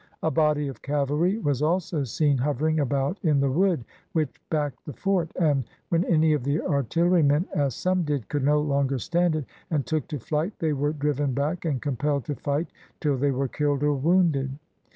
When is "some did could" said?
7.75-8.43